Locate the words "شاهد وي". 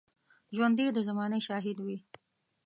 1.47-1.97